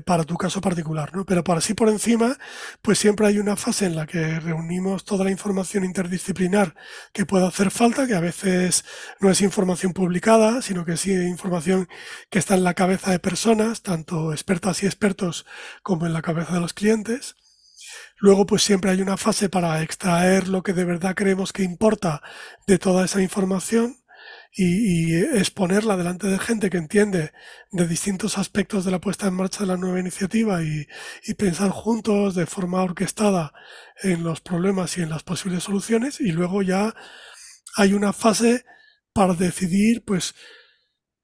[0.05, 1.25] para tu caso particular, ¿no?
[1.25, 2.37] Pero por así por encima,
[2.81, 6.75] pues siempre hay una fase en la que reunimos toda la información interdisciplinar
[7.13, 8.83] que pueda hacer falta, que a veces
[9.19, 11.87] no es información publicada, sino que sí información
[12.29, 15.45] que está en la cabeza de personas, tanto expertas y expertos
[15.83, 17.35] como en la cabeza de los clientes.
[18.17, 22.21] Luego, pues siempre hay una fase para extraer lo que de verdad creemos que importa
[22.67, 23.97] de toda esa información
[24.53, 27.31] y, exponerla delante de gente que entiende
[27.71, 30.87] de distintos aspectos de la puesta en marcha de la nueva iniciativa y,
[31.35, 33.53] pensar juntos de forma orquestada
[34.03, 36.93] en los problemas y en las posibles soluciones y luego ya
[37.75, 38.65] hay una fase
[39.13, 40.35] para decidir pues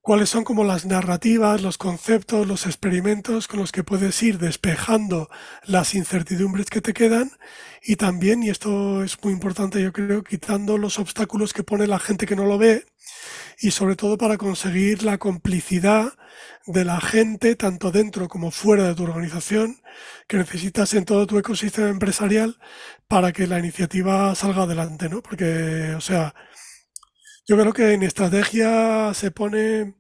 [0.08, 5.30] cuáles son como las narrativas, los conceptos, los experimentos con los que puedes ir despejando
[5.65, 7.32] las incertidumbres que te quedan
[7.84, 12.00] y también, y esto es muy importante yo creo, quitando los obstáculos que pone la
[12.00, 12.86] gente que no lo ve
[13.60, 16.13] y sobre todo para conseguir la complicidad
[16.67, 19.82] de la gente, tanto dentro como fuera de tu organización,
[20.30, 22.60] que necesitas en todo tu ecosistema empresarial
[23.10, 25.22] para que la iniciativa salga adelante, ¿no?
[25.22, 26.34] Porque, o sea,
[27.48, 29.96] yo creo que en estrategia se pone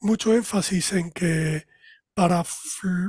[0.00, 1.66] mucho énfasis en que
[2.14, 2.42] para,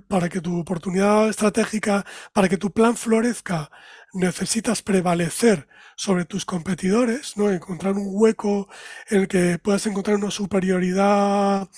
[0.10, 3.72] para que tu oportunidad estratégica, para que tu plan florezca,
[4.14, 7.50] necesitas prevalecer sobre tus competidores, ¿no?
[7.50, 8.68] Encontrar un hueco
[9.10, 11.70] en el que puedas encontrar una superioridad,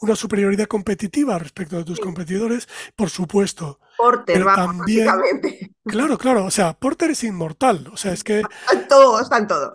[0.00, 3.80] una superioridad competitiva respecto de tus competidores, por supuesto.
[3.96, 5.08] Porter, también,
[5.84, 8.40] Claro, claro, o sea, Porter es inmortal, o sea, es que...
[8.40, 9.72] Está en todo, está en todo.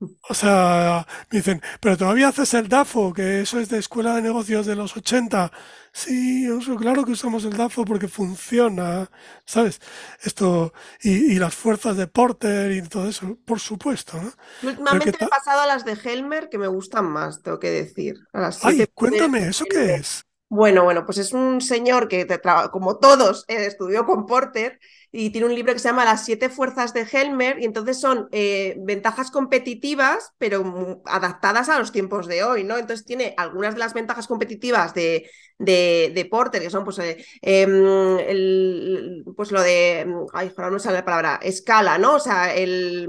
[0.00, 4.22] O sea, me dicen, pero todavía haces el DAFO, que eso es de Escuela de
[4.22, 5.50] Negocios de los 80.
[5.92, 9.10] Sí, claro que usamos el DAFO porque funciona,
[9.44, 9.80] ¿sabes?
[10.22, 14.32] Esto, y, las fuerzas de Porter y todo eso, por supuesto, ¿no?
[14.68, 18.16] Últimamente he pasado a las de Helmer que me gustan más, tengo que decir.
[18.62, 20.27] Ay, cuéntame, ¿eso qué es?
[20.50, 22.26] Bueno, bueno, pues es un señor que,
[22.72, 24.80] como todos, eh, estudió con Porter
[25.12, 28.28] y tiene un libro que se llama Las siete fuerzas de Helmer y entonces son
[28.32, 32.78] eh, ventajas competitivas, pero adaptadas a los tiempos de hoy, ¿no?
[32.78, 39.22] Entonces tiene algunas de las ventajas competitivas de, de, Porter, que son pues, eh, em,
[39.36, 42.14] pues lo de, ay, ahora no sale la palabra, escala, ¿no?
[42.14, 43.06] O sea, el...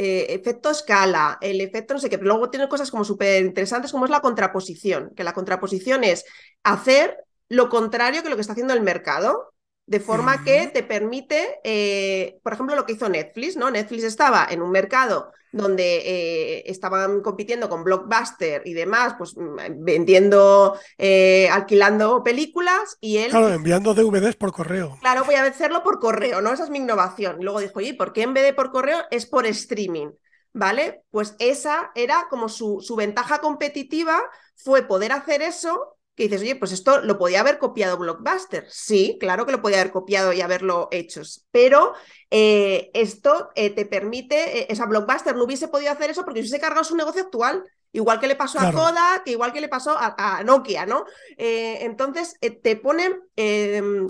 [0.00, 3.90] Eh, efecto escala, el efecto no sé qué, pero luego tiene cosas como súper interesantes
[3.90, 6.24] como es la contraposición, que la contraposición es
[6.62, 7.16] hacer
[7.48, 9.52] lo contrario que lo que está haciendo el mercado.
[9.88, 13.70] De forma que te permite, eh, por ejemplo, lo que hizo Netflix, ¿no?
[13.70, 19.82] Netflix estaba en un mercado donde eh, estaban compitiendo con Blockbuster y demás, pues mm,
[19.82, 23.30] vendiendo, eh, alquilando películas y él...
[23.30, 24.98] Claro, enviando DVDs por correo.
[25.00, 26.52] Claro, voy a hacerlo por correo, ¿no?
[26.52, 27.40] Esa es mi innovación.
[27.40, 30.08] Y luego dijo, oye, ¿por qué en vez de por correo es por streaming?
[30.52, 31.00] ¿Vale?
[31.10, 34.20] Pues esa era como su, su ventaja competitiva,
[34.54, 38.66] fue poder hacer eso que dices, oye, pues esto lo podía haber copiado Blockbuster.
[38.68, 41.94] Sí, claro que lo podía haber copiado y haberlo hecho, pero
[42.28, 46.58] eh, esto eh, te permite, eh, esa Blockbuster no hubiese podido hacer eso porque hubiese
[46.58, 47.64] cargado su negocio actual.
[47.92, 51.06] Igual que le pasó a Kodak, que igual que le pasó a, Nokia, ¿no?
[51.38, 53.22] entonces te ponen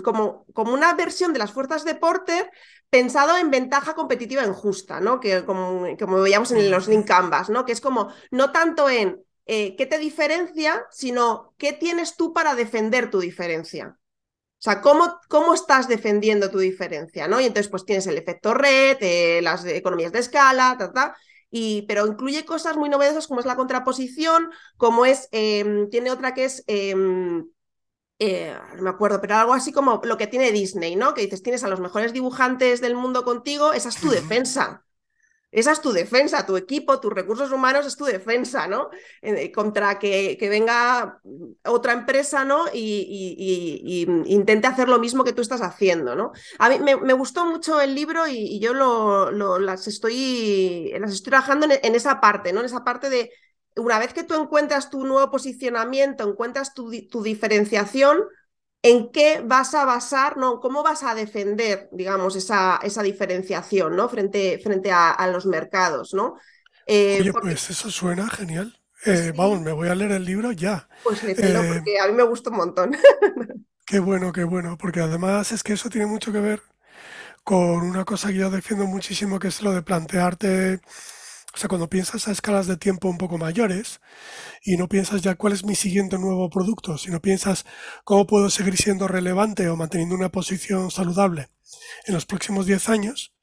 [0.03, 2.51] como, como una versión de las fuerzas de Porter
[2.89, 5.21] pensado en ventaja competitiva injusta, ¿no?
[5.21, 7.63] Que como, como veíamos en los link canvas, ¿no?
[7.63, 12.53] Que es como no tanto en eh, qué te diferencia, sino qué tienes tú para
[12.53, 13.97] defender tu diferencia.
[13.97, 17.41] O sea, ¿cómo, cómo estás defendiendo tu diferencia, ¿no?
[17.41, 21.17] Y entonces, pues tienes el efecto red, eh, las economías de escala, ta, ta,
[21.49, 26.35] y, pero incluye cosas muy novedosas como es la contraposición, como es, em, tiene otra
[26.35, 27.47] que es, em,
[28.19, 31.15] eh, no me acuerdo, pero algo así como lo que tiene Disney, ¿no?
[31.15, 34.85] Que dices, tienes a los mejores dibujantes del mundo contigo, esa es tu defensa.
[35.51, 38.89] Esa es tu defensa, tu equipo, tus recursos humanos es tu defensa, ¿no?
[39.21, 41.19] Eh, contra que, que, venga
[41.65, 42.65] otra empresa, ¿no?
[42.71, 46.33] Y, y, y, intente hacer lo mismo que tú estás haciendo, ¿no?
[46.59, 51.13] A mí me, me gustó mucho el libro y, yo lo, lo, las, estoy, las
[51.13, 52.59] estoy trabajando en, en, esa parte, ¿no?
[52.59, 53.31] En esa parte de,
[53.75, 58.23] una vez que tú encuentras tu nuevo posicionamiento, encuentras tu, tu diferenciación,
[58.81, 60.59] en qué vas a basar, ¿no?
[60.61, 64.09] ¿Cómo vas a defender, digamos, esa, esa diferenciación, ¿no?
[64.09, 66.37] Frente, frente a, a los mercados, ¿no?
[66.85, 67.49] Eh, Oye, porque...
[67.49, 68.79] pues eso suena genial.
[69.05, 69.33] Eh, sí.
[69.35, 70.87] Vamos, me voy a leer el libro ya.
[71.03, 72.91] Pues léelo, eh, porque a mí me gusta un montón.
[73.85, 76.61] qué bueno, qué bueno, porque además es que eso tiene mucho que ver
[77.43, 80.81] con una cosa que yo defiendo muchísimo, que es lo de plantearte
[81.53, 84.01] o sea, cuando piensas a escalas de tiempo un poco mayores
[84.61, 87.65] y no piensas ya cuál es mi siguiente nuevo producto, sino piensas
[88.03, 91.49] cómo puedo seguir siendo relevante o manteniendo una posición saludable
[92.05, 93.33] en los próximos 10 años,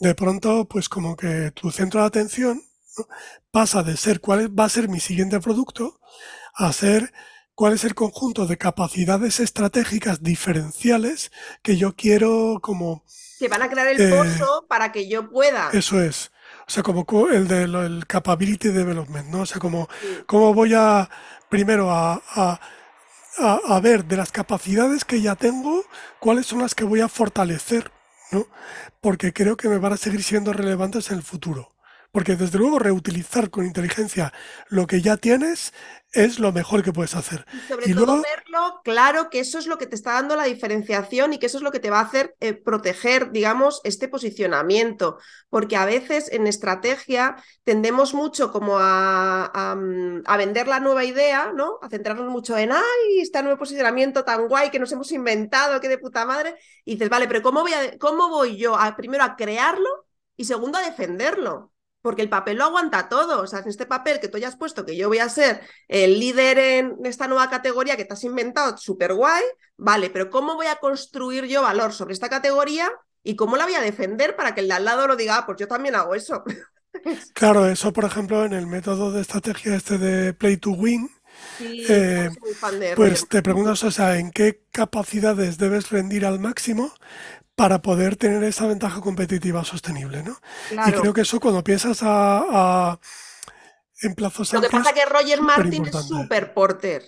[0.00, 2.62] de pronto, pues como que tu centro de atención
[2.96, 3.06] ¿no?
[3.50, 6.00] pasa de ser cuál va a ser mi siguiente producto
[6.54, 7.12] a ser
[7.54, 11.30] cuál es el conjunto de capacidades estratégicas diferenciales
[11.62, 13.04] que yo quiero como...
[13.38, 15.70] Que van a crear el pozo eh, para que yo pueda.
[15.72, 16.31] Eso es
[16.72, 19.42] sea, como el el capability development, ¿no?
[19.42, 19.88] O sea, como
[20.26, 21.08] cómo voy a
[21.50, 22.60] primero a, a,
[23.38, 25.84] a, ver de las capacidades que ya tengo,
[26.18, 27.90] cuáles son las que voy a fortalecer,
[28.30, 28.46] ¿no?
[29.02, 31.72] Porque creo que me van a seguir siendo relevantes en el futuro.
[32.12, 34.32] Porque desde luego reutilizar con inteligencia
[34.68, 35.72] lo que ya tienes
[36.12, 37.46] es lo mejor que puedes hacer.
[37.50, 38.22] Y sobre y todo luego...
[38.22, 41.56] verlo claro que eso es lo que te está dando la diferenciación y que eso
[41.56, 45.18] es lo que te va a hacer eh, proteger, digamos, este posicionamiento.
[45.48, 49.72] Porque a veces en estrategia tendemos mucho como a, a,
[50.26, 51.78] a, vender la nueva idea, ¿no?
[51.80, 55.88] A centrarnos mucho en, ay, este nuevo posicionamiento tan guay que nos hemos inventado, que
[55.88, 56.56] de puta madre.
[56.84, 60.44] Y dices, vale, pero ¿cómo voy, a, cómo voy yo a, primero a crearlo y
[60.44, 61.71] segundo a defenderlo?
[62.02, 63.40] Porque el papel lo aguanta todo.
[63.40, 66.18] O sea, en este papel que tú hayas puesto que yo voy a ser el
[66.18, 69.42] líder en esta nueva categoría que te has inventado, súper guay,
[69.76, 72.90] vale, pero ¿cómo voy a construir yo valor sobre esta categoría
[73.22, 75.46] y cómo la voy a defender para que el de al lado lo diga, ah,
[75.46, 76.42] pues yo también hago eso?
[77.34, 81.08] claro, eso por ejemplo en el método de estrategia este de Play to Win.
[81.56, 82.30] Sí, eh,
[82.94, 86.92] pues te preguntas, o sea, ¿en qué capacidades debes rendir al máximo
[87.54, 90.36] para poder tener esa ventaja competitiva sostenible, ¿no?
[90.68, 90.90] Claro.
[90.90, 93.00] Y creo que eso cuando piensas a, a
[94.02, 97.04] en plazos Lo que pasa es que Roger Martin es super porter.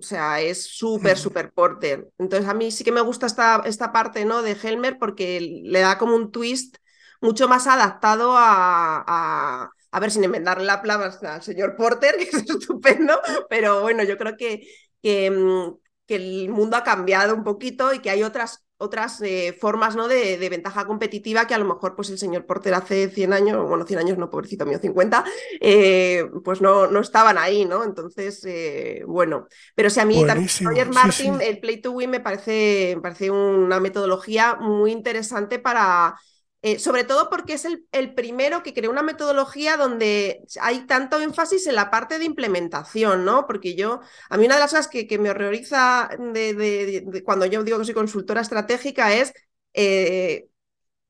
[0.00, 1.20] O sea, es súper, mm.
[1.20, 2.08] súper porter.
[2.18, 4.42] Entonces, a mí sí que me gusta esta, esta parte ¿no?
[4.42, 6.76] de Helmer porque le da como un twist
[7.20, 12.24] mucho más adaptado a, a, a ver, sin enmendarle la palabra al señor Porter, que
[12.24, 14.62] es estupendo, pero bueno, yo creo que,
[15.02, 15.74] que, mm,
[16.06, 20.08] que el mundo ha cambiado un poquito y que hay otras otras eh, formas ¿no?
[20.08, 23.68] De, de, ventaja competitiva que a lo mejor pues el señor Porter hace 100 años,
[23.68, 25.24] bueno, 100 años no, pobrecito mío, 50,
[25.60, 27.84] eh, pues no, no estaban ahí, ¿no?
[27.84, 30.70] Entonces, eh, bueno, pero si a mí Buenísimo.
[30.70, 31.50] también Roger Martin, sí, sí.
[31.50, 36.16] el Play to Win me parece, me parece una metodología muy interesante para
[36.62, 41.20] eh, sobre todo porque es el, el, primero que creó una metodología donde hay tanto
[41.20, 43.46] énfasis en la parte de implementación, ¿no?
[43.46, 47.62] Porque yo, a mí una de las cosas que, que me horroriza de, cuando yo
[47.62, 49.32] digo que soy consultora estratégica es
[49.72, 50.48] eh,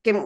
[0.03, 0.21] que,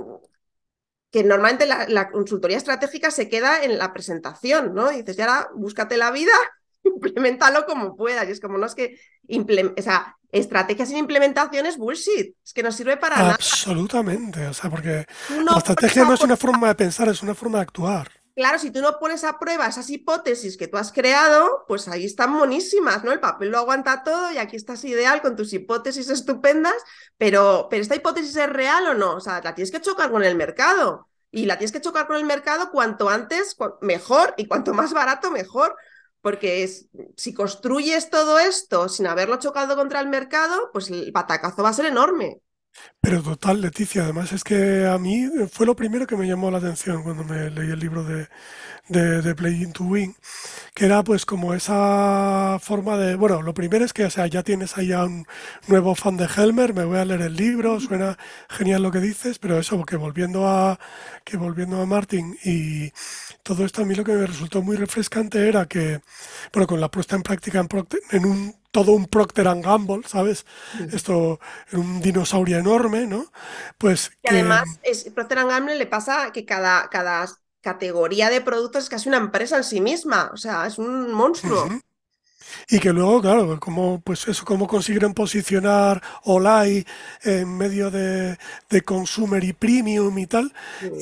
[1.10, 4.92] que, normalmente la, la, consultoría estratégica se queda en la presentación, ¿no?
[4.92, 6.34] Y dices, ya ahora búscate la vida,
[6.84, 8.28] implementalo como puedas.
[8.28, 12.63] Y es como, no es que, o sea, estrategia sin implementación es bullshit, es que
[12.63, 13.36] no sirve para nada.
[13.36, 17.36] Absolutamente, o sea, porque no la estrategia no es una forma de pensar, es una
[17.36, 18.12] forma de actuar.
[18.36, 22.04] Claro, si tú no pones a prueba esas hipótesis que tú has creado, pues ahí
[22.04, 23.12] están monísimas, ¿no?
[23.12, 26.74] El papel lo aguanta todo y aquí estás ideal con tus hipótesis estupendas,
[27.19, 29.17] pero, pero ¿esta hipótesis es real o no?
[29.17, 31.08] O sea, la tienes que chocar con el mercado.
[31.30, 35.32] Y la tienes que chocar con el mercado cuanto antes, mejor, y cuanto más barato,
[35.32, 35.76] mejor,
[36.24, 41.64] porque es, si construyes todo esto sin haberlo chocado contra el mercado, pues el batacazo
[41.64, 42.42] va a ser enorme.
[43.02, 46.60] Pero total, Leticia, además es que a mí fue lo primero que me llamó la
[46.60, 48.28] atención cuando me leí el libro de,
[48.90, 50.16] de, de Playing to Win,
[50.76, 54.44] que era pues como esa forma de, bueno, lo primero es que, o sea, ya
[54.44, 55.28] tienes ahí a un
[55.68, 58.18] nuevo fan de Helmer, me voy a leer el libro, suena
[58.50, 60.80] genial lo que dices, pero eso, que volviendo a,
[61.26, 62.92] que volviendo a Martin y
[63.43, 66.01] todo esto a mí lo que me resultó muy refrescante era que,
[66.53, 67.67] bueno, con la puesta en práctica en,
[68.12, 70.47] en un todo un Procter and Gamble, ¿sabes?
[70.91, 71.39] Esto,
[71.73, 73.32] un dinosaurio enorme, ¿no?
[73.77, 77.27] Pues y además, es, Procter and Gamble le pasa que cada, cada
[77.62, 81.69] categoría de productos es casi una empresa en sí misma, o sea, es un monstruo.
[82.70, 86.86] Y que luego, claro, como, pues eso, cómo consiguieron posicionar Olay
[87.24, 88.38] en medio de,
[88.86, 90.54] consumer y premium y tal.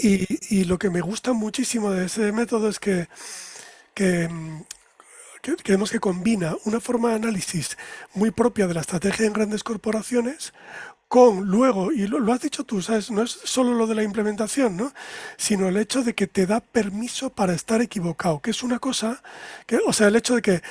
[0.01, 3.07] Y, lo que me gusta muchísimo de ese método es que,
[3.93, 4.29] que,
[5.41, 7.77] que combina una forma de análisis
[8.13, 10.53] muy propia de la estrategia en grandes corporaciones
[11.11, 13.11] con luego, y lo, has dicho tú, ¿sabes?
[13.11, 14.93] No es solo lo de la implementación, ¿no?
[15.35, 19.21] Sino el hecho de que te da permiso para estar equivocado, que es una cosa,
[19.67, 20.61] que, o sea, el hecho de que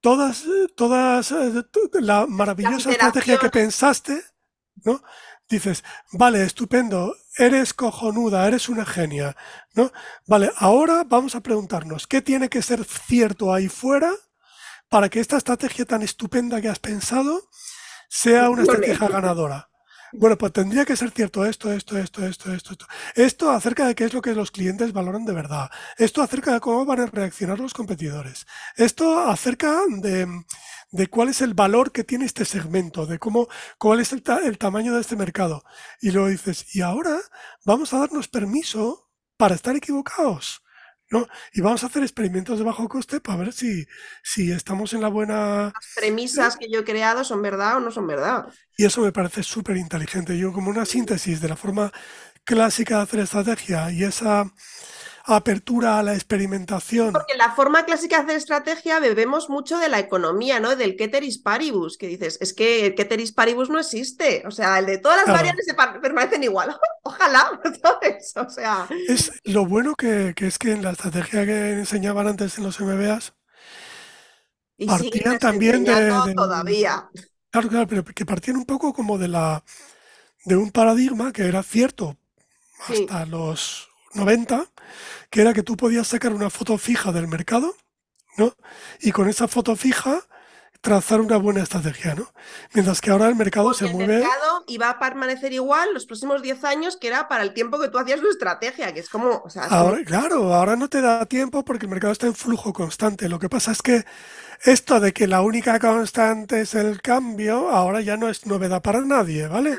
[0.00, 0.44] todas,
[0.76, 1.64] todas, eh,
[2.00, 4.22] la maravillosa estrategia que pensaste,
[4.84, 5.02] ¿no?
[5.48, 5.82] Dices,
[6.12, 9.36] vale, estupendo, eres cojonuda, eres una genia,
[9.74, 9.92] ¿no?
[10.26, 14.12] Vale, ahora vamos a preguntarnos, ¿qué tiene que ser cierto ahí fuera
[14.88, 17.48] para que esta estrategia tan estupenda que has pensado
[18.08, 19.69] sea una estrategia ganadora?
[20.12, 22.86] Bueno, pues tendría que ser cierto esto, esto, esto, esto, esto, esto.
[23.14, 25.70] Esto acerca de qué es lo que los clientes valoran de verdad.
[25.98, 28.46] Esto acerca de cómo van a reaccionar los competidores.
[28.76, 30.26] Esto acerca de,
[30.90, 34.58] de cuál es el valor que tiene este segmento, de cómo, cuál es el, el
[34.58, 35.62] tamaño de este mercado.
[36.00, 37.18] Y luego dices, y ahora
[37.64, 40.62] vamos a darnos permiso para estar equivocados.
[41.10, 41.26] ¿No?
[41.52, 43.86] Y vamos a hacer experimentos de bajo coste para ver si,
[44.22, 45.64] si estamos en la buena...
[45.64, 48.46] Las premisas que yo he creado son verdad o no son verdad.
[48.76, 50.38] Y eso me parece súper inteligente.
[50.38, 51.92] Yo como una síntesis de la forma
[52.44, 54.50] clásica de hacer estrategia y esa
[55.24, 57.12] apertura a la experimentación.
[57.12, 60.76] Porque la forma clásica de hacer estrategia bebemos mucho de la economía, ¿no?
[60.76, 64.42] Del Keteris paribus, que dices, es que el Keteris paribus no existe.
[64.46, 65.66] O sea, el de todas las variables
[66.02, 66.76] permanecen igual.
[67.02, 68.32] Ojalá, ¿sabes?
[68.36, 68.86] O sea.
[69.08, 73.34] Es lo bueno que, es que en la estrategia que enseñaban antes en los MBAs.
[74.86, 77.08] partían también de, Todavía.
[77.50, 79.64] Claro, claro, pero que partían un poco como de la
[80.44, 82.16] de un paradigma que era cierto
[82.88, 84.66] hasta los 90,
[85.30, 87.74] que era que tú podías sacar una foto fija del mercado,
[88.36, 88.54] ¿no?
[89.00, 90.22] Y con esa foto fija
[90.80, 92.32] trazar una buena estrategia, ¿no?
[92.72, 94.14] Mientras que ahora el mercado se mueve.
[94.14, 97.78] El mercado iba a permanecer igual los próximos 10 años que era para el tiempo
[97.78, 99.44] que tú hacías tu estrategia, que es como.
[100.06, 103.28] Claro, ahora no te da tiempo porque el mercado está en flujo constante.
[103.28, 104.04] Lo que pasa es que
[104.62, 109.00] esto de que la única constante es el cambio, ahora ya no es novedad para
[109.00, 109.78] nadie, ¿vale?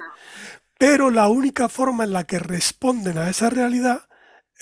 [0.78, 4.08] Pero la única forma en la que responden a esa realidad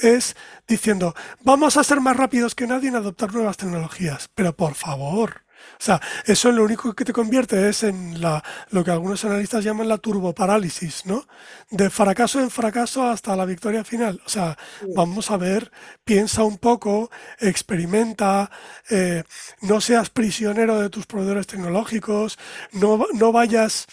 [0.01, 0.35] es
[0.67, 4.29] diciendo, vamos a ser más rápidos que nadie en adoptar nuevas tecnologías.
[4.33, 5.43] Pero por favor,
[5.79, 9.63] o sea, eso lo único que te convierte es en la, lo que algunos analistas
[9.63, 11.25] llaman la turboparálisis, ¿no?
[11.69, 14.21] De fracaso en fracaso hasta la victoria final.
[14.25, 14.57] O sea,
[14.95, 15.71] vamos a ver,
[16.03, 17.09] piensa un poco,
[17.39, 18.51] experimenta,
[18.89, 19.23] eh,
[19.61, 22.37] no seas prisionero de tus proveedores tecnológicos,
[22.71, 23.87] no, no vayas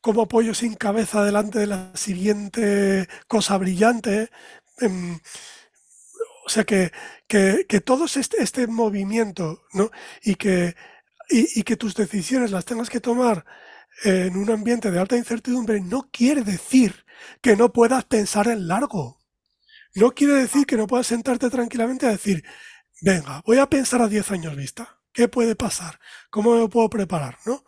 [0.00, 4.30] como pollo sin cabeza delante de la siguiente cosa brillante,
[4.78, 5.20] Em,
[6.44, 6.92] o sea, que,
[7.28, 9.90] que, todo este, este, movimiento, ¿no?
[10.22, 10.74] Y que,
[11.30, 13.44] y, que tus decisiones las tengas que tomar
[14.04, 17.04] en un ambiente de alta incertidumbre no quiere decir
[17.40, 19.20] que no puedas pensar en largo.
[19.94, 22.42] No quiere decir que no puedas sentarte tranquilamente a decir,
[23.02, 24.98] venga, voy a pensar a 10 años vista.
[25.12, 26.00] ¿Qué puede pasar?
[26.30, 27.38] ¿Cómo me puedo preparar?
[27.46, 27.64] ¿no?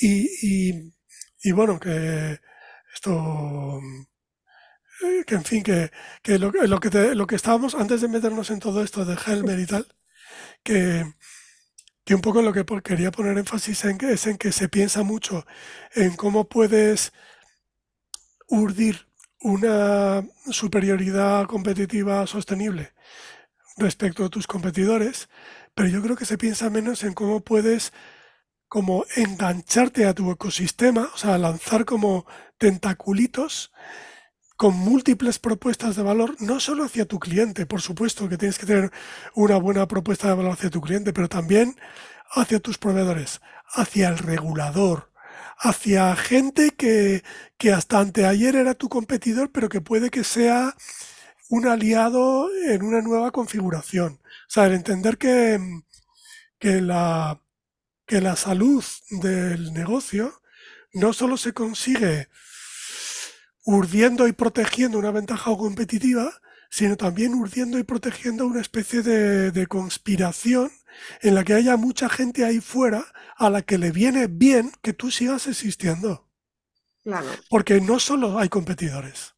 [0.00, 0.94] Y, y,
[1.42, 2.40] y bueno, que
[2.94, 3.80] esto
[5.26, 5.90] que en fin, que,
[6.38, 6.66] lo, que
[7.14, 9.86] lo que estábamos, antes de meternos en todo esto de Helmer y tal,
[10.62, 11.04] que,
[12.04, 15.46] que un poco lo que quería poner énfasis es en que se piensa mucho
[15.94, 17.12] en cómo puedes
[18.48, 19.06] urdir
[19.40, 22.92] una superioridad competitiva sostenible
[23.76, 25.28] respecto a tus competidores,
[25.74, 27.92] pero yo creo que se piensa menos en cómo puedes
[28.68, 32.26] como engancharte a tu ecosistema, o sea, lanzar como
[32.58, 33.72] tentaculitos
[34.58, 38.66] con múltiples propuestas de valor, no solo hacia tu cliente, por supuesto que tienes que
[38.66, 38.90] tener
[39.34, 41.76] una buena propuesta de valor hacia tu cliente, pero también
[42.32, 45.12] hacia tus proveedores, hacia el regulador,
[45.58, 47.22] hacia gente que,
[47.56, 50.74] que hasta anteayer era tu competidor, pero que puede que sea
[51.48, 54.14] un aliado en una nueva configuración.
[54.24, 55.60] O sea, el entender que,
[56.58, 57.40] que, la,
[58.06, 58.84] que la salud
[59.22, 60.42] del negocio
[60.94, 62.28] no solo se consigue
[63.64, 66.32] urdiendo y protegiendo una ventaja competitiva,
[66.70, 70.70] sino también urdiendo y protegiendo una especie de, conspiración
[71.22, 73.04] en la que haya mucha gente ahí fuera
[73.36, 76.28] a la que le viene bien que tú sigas existiendo.
[77.04, 77.28] Claro.
[77.48, 79.34] Porque no solo hay competidores,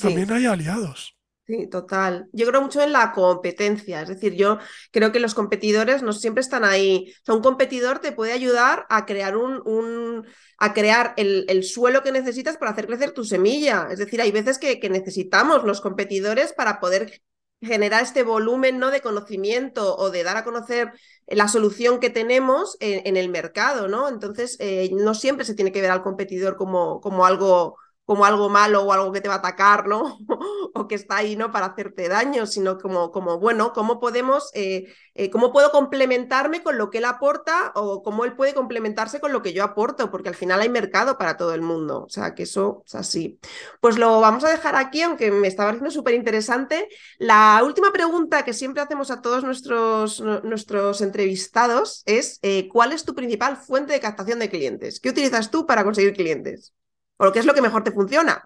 [0.00, 1.17] también hay aliados.
[1.48, 2.28] Sí, total.
[2.32, 4.58] Yo creo mucho en la competencia, es decir, yo
[4.90, 7.14] creo que los competidores no siempre están ahí.
[7.22, 10.26] O sea, un competidor te puede ayudar a crear un, un
[10.58, 13.88] a crear el, el, suelo que necesitas para hacer crecer tu semilla.
[13.90, 17.22] Es decir, hay veces que, que necesitamos los competidores para poder
[17.62, 18.90] generar este volumen ¿no?
[18.90, 20.92] de conocimiento o de dar a conocer
[21.26, 24.08] la solución que tenemos en, el mercado, ¿no?
[24.08, 27.78] Entonces, eh, no siempre se tiene que ver al competidor como, como algo
[28.08, 30.16] como algo malo o algo que te va a atacar, ¿no?
[30.74, 31.52] o que está ahí, ¿no?
[31.52, 36.78] Para hacerte daño, sino como, como bueno, ¿cómo podemos, eh, eh, cómo puedo complementarme con
[36.78, 40.10] lo que él aporta o cómo él puede complementarse con lo que yo aporto?
[40.10, 43.38] Porque al final hay mercado para todo el mundo, o sea, que eso es así.
[43.82, 46.88] Pues lo vamos a dejar aquí, aunque me estaba pareciendo súper interesante.
[47.18, 53.04] La última pregunta que siempre hacemos a todos nuestros, nuestros entrevistados es, eh, ¿cuál es
[53.04, 54.98] tu principal fuente de captación de clientes?
[54.98, 56.72] ¿Qué utilizas tú para conseguir clientes?
[57.18, 58.42] ¿O qué es lo que mejor te funciona?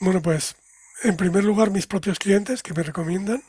[0.00, 0.56] Bueno, pues
[1.02, 3.42] en primer lugar mis propios clientes que me recomiendan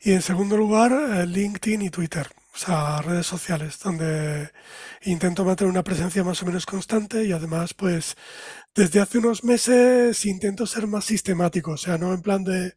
[0.00, 4.50] y en segundo lugar eh, LinkedIn y Twitter, o sea, redes sociales donde
[5.02, 8.16] intento mantener una presencia más o menos constante y además pues
[8.74, 12.74] desde hace unos meses intento ser más sistemático, o sea, no en plan de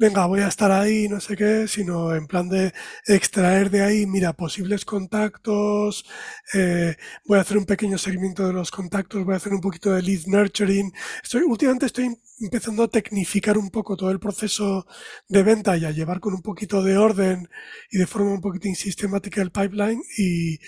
[0.00, 2.72] venga, voy a estar ahí, no sé qué, sino en plan de
[3.06, 6.06] extraer de ahí, mira, posibles contactos,
[6.54, 6.96] eh,
[7.26, 10.00] voy a hacer un pequeño seguimiento de los contactos, voy a hacer un poquito de
[10.00, 10.90] lead nurturing.
[11.22, 14.86] Estoy, últimamente estoy empezando a tecnificar un poco todo el proceso
[15.28, 17.50] de venta y a llevar con un poquito de orden
[17.90, 20.60] y de forma un poquito sistemática el pipeline y,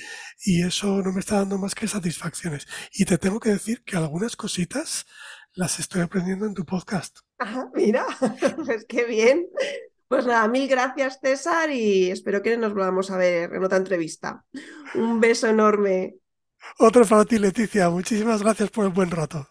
[0.44, 2.66] y eso no me está dando más que satisfacciones.
[2.92, 5.06] Y te tengo que decir que algunas cositas
[5.54, 7.20] las estoy aprendiendo en tu podcast.
[7.42, 8.06] Ajá, mira,
[8.64, 9.48] pues qué bien.
[10.06, 14.44] Pues nada, mil gracias César y espero que nos volvamos a ver en otra entrevista.
[14.94, 16.14] Un beso enorme.
[16.78, 17.90] Otro para ti, Leticia.
[17.90, 19.48] Muchísimas gracias por el buen rato.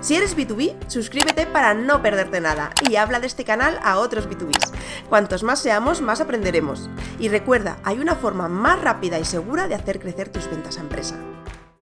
[0.00, 4.28] Si eres B2B, suscríbete para no perderte nada y habla de este canal a otros
[4.28, 4.72] B2Bs.
[5.08, 6.90] Cuantos más seamos, más aprenderemos.
[7.18, 10.82] Y recuerda, hay una forma más rápida y segura de hacer crecer tus ventas a
[10.82, 11.31] empresa.